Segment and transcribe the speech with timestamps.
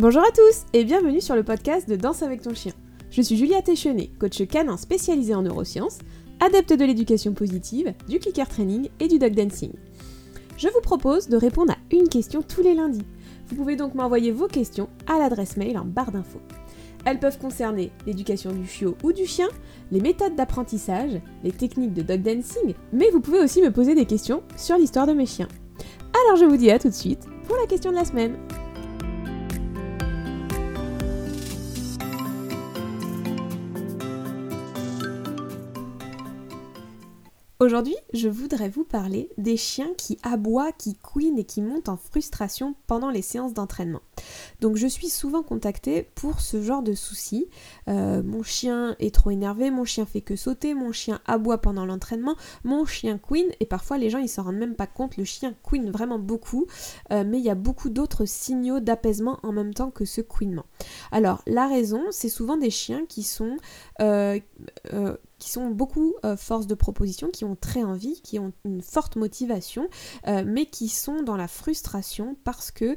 [0.00, 2.72] Bonjour à tous et bienvenue sur le podcast de Danse avec ton chien.
[3.10, 5.98] Je suis Julia Téchenet, coach canin spécialisée en neurosciences,
[6.40, 9.72] adepte de l'éducation positive, du clicker training et du dog dancing.
[10.56, 13.04] Je vous propose de répondre à une question tous les lundis.
[13.48, 16.40] Vous pouvez donc m'envoyer vos questions à l'adresse mail en barre d'infos.
[17.04, 19.48] Elles peuvent concerner l'éducation du chiot ou du chien,
[19.92, 24.06] les méthodes d'apprentissage, les techniques de dog dancing, mais vous pouvez aussi me poser des
[24.06, 25.48] questions sur l'histoire de mes chiens.
[26.24, 28.38] Alors je vous dis à tout de suite pour la question de la semaine.
[37.62, 41.98] Aujourd'hui, je voudrais vous parler des chiens qui aboient, qui couinent et qui montent en
[41.98, 44.00] frustration pendant les séances d'entraînement.
[44.62, 47.50] Donc je suis souvent contactée pour ce genre de soucis.
[47.88, 51.84] Euh, mon chien est trop énervé, mon chien fait que sauter, mon chien aboie pendant
[51.84, 55.24] l'entraînement, mon chien couine et parfois les gens ils s'en rendent même pas compte, le
[55.24, 56.66] chien couine vraiment beaucoup,
[57.12, 60.64] euh, mais il y a beaucoup d'autres signaux d'apaisement en même temps que ce couinement.
[61.12, 63.58] Alors la raison, c'est souvent des chiens qui sont
[64.00, 64.40] euh,
[65.40, 69.16] qui sont beaucoup euh, force de proposition, qui ont très envie, qui ont une forte
[69.16, 69.88] motivation,
[70.28, 72.96] euh, mais qui sont dans la frustration parce que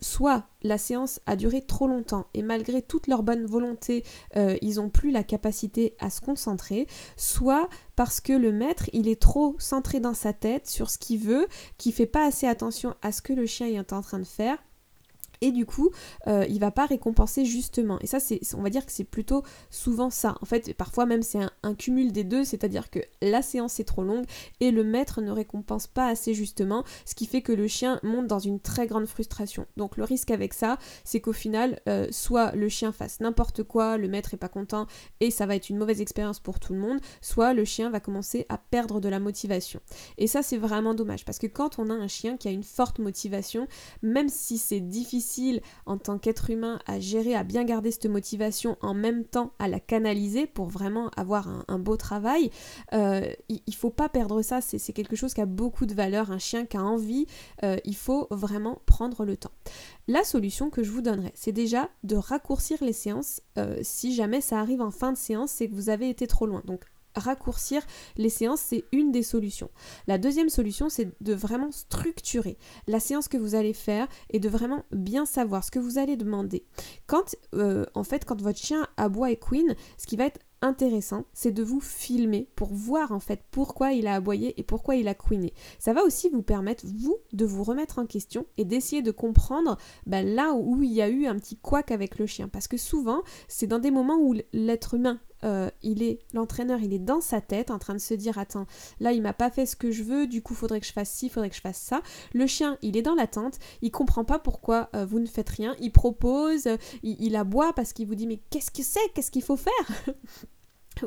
[0.00, 4.04] soit la séance a duré trop longtemps et malgré toute leur bonne volonté,
[4.36, 9.08] euh, ils n'ont plus la capacité à se concentrer, soit parce que le maître, il
[9.08, 12.94] est trop centré dans sa tête sur ce qu'il veut, qui fait pas assez attention
[13.02, 14.58] à ce que le chien est en train de faire
[15.40, 15.90] et du coup
[16.26, 17.98] euh, il va pas récompenser justement.
[18.00, 20.36] Et ça c'est on va dire que c'est plutôt souvent ça.
[20.40, 22.44] En fait parfois même c'est un, cumul des deux.
[22.44, 24.24] C'est à dire que la séance est trop longue
[24.60, 28.26] et le maître ne récompense pas assez justement ce qui fait que le chien monte
[28.26, 29.66] dans une très grande frustration.
[29.76, 33.96] Donc le risque avec ça c'est qu'au final euh, soit le chien fasse n'importe quoi
[33.96, 34.86] le maître est pas content
[35.20, 38.00] et ça va être une mauvaise expérience pour tout le monde soit le chien va
[38.00, 39.80] commencer à perdre de la motivation.
[40.18, 42.62] Et ça c'est vraiment dommage parce que quand on a un chien qui a une
[42.62, 43.66] forte motivation
[44.02, 45.29] même si c'est difficile
[45.86, 49.68] en tant qu'être humain à gérer, à bien garder cette motivation, en même temps à
[49.68, 52.50] la canaliser pour vraiment avoir un, beau travail.
[52.92, 56.30] Euh, il, faut pas perdre ça, c'est quelque chose qui a beaucoup de valeur.
[56.30, 57.26] Un chien qui a envie,
[57.64, 59.52] euh, il faut vraiment prendre le temps.
[60.08, 63.40] La solution que je vous donnerai, c'est déjà de raccourcir les séances.
[63.58, 66.46] Euh, si jamais ça arrive en fin de séance, c'est que vous avez été trop
[66.46, 66.62] loin.
[67.14, 67.82] Raccourcir
[68.16, 69.70] les séances, c'est une des solutions.
[70.06, 74.48] La deuxième solution, c'est de vraiment structurer la séance que vous allez faire et de
[74.48, 76.64] vraiment bien savoir ce que vous allez demander.
[77.06, 81.24] Quand, euh, en fait, quand votre chien aboie et queen, ce qui va être intéressant,
[81.32, 85.08] c'est de vous filmer pour voir en fait pourquoi il a aboyé et pourquoi il
[85.08, 85.54] a couiné.
[85.78, 89.78] Ça va aussi vous permettre, vous, de vous remettre en question et d'essayer de comprendre
[90.06, 92.48] bah, là où il y a eu un petit couac avec le chien.
[92.48, 96.92] Parce que souvent, c'est dans des moments où l'être humain euh, il est l'entraîneur, il
[96.92, 98.66] est dans sa tête en train de se dire attends,
[99.00, 101.10] là il m'a pas fait ce que je veux, du coup faudrait que je fasse
[101.10, 102.02] ci, faudrait que je fasse ça.
[102.32, 105.74] Le chien, il est dans l'attente, il comprend pas pourquoi euh, vous ne faites rien,
[105.80, 106.68] il propose,
[107.02, 110.14] il, il aboie parce qu'il vous dit mais qu'est-ce que c'est, qu'est-ce qu'il faut faire?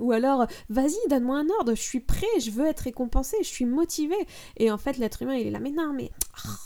[0.00, 3.64] Ou alors, vas-y, donne-moi un ordre, je suis prêt, je veux être récompensé, je suis
[3.64, 4.16] motivé.
[4.56, 6.10] Et en fait, l'être humain, il est là, mais non, mais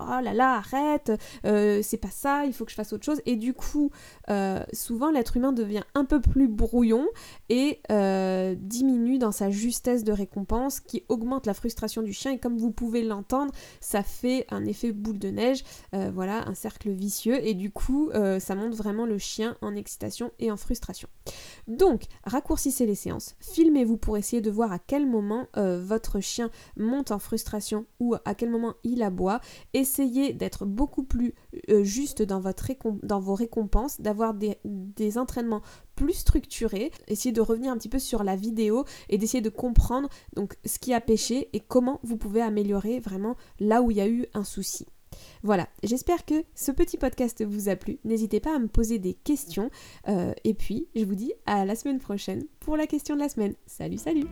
[0.00, 1.12] oh là là, arrête,
[1.44, 3.20] euh, c'est pas ça, il faut que je fasse autre chose.
[3.26, 3.90] Et du coup,
[4.30, 7.06] euh, souvent, l'être humain devient un peu plus brouillon
[7.48, 12.32] et euh, diminue dans sa justesse de récompense qui augmente la frustration du chien.
[12.32, 16.90] Et comme vous pouvez l'entendre, ça fait un effet boule de neige, voilà, un cercle
[16.90, 17.44] vicieux.
[17.46, 21.08] Et du coup, ça monte vraiment le chien en excitation et en frustration.
[21.66, 23.07] Donc, raccourcissez les séances,
[23.40, 28.34] filmez-vous pour essayer de voir à quel moment votre chien monte en frustration ou à
[28.34, 29.40] quel moment il aboie.
[29.74, 31.34] Essayez d'être beaucoup plus
[31.70, 35.62] euh, juste dans, vos récompenses, d'avoir des, des entraînements
[35.94, 40.08] plus structurés, essayez de revenir un petit peu sur la vidéo et d'essayer de comprendre
[40.36, 44.00] donc ce qui a pêché et comment vous pouvez améliorer vraiment là où il y
[44.00, 44.86] a eu un souci.
[45.42, 47.98] Voilà, j'espère que ce petit podcast vous a plu.
[48.04, 49.70] N'hésitez pas à me poser des questions.
[50.08, 53.28] Euh, et puis, je vous dis à la semaine prochaine pour la question de la
[53.28, 53.54] semaine.
[53.66, 54.26] Salut, salut